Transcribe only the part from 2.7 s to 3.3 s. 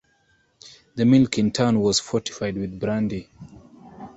brandy.